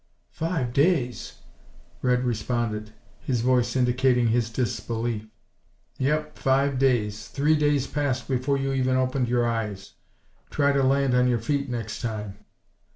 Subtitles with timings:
[0.31, 1.43] "Five days?"
[2.01, 5.27] Red responded, his voice indicating his disbelief.
[5.99, 7.27] "Yep, five days.
[7.27, 9.93] Three days passed before you even opened your eyes.
[10.49, 12.37] Try and land on your feet, next time."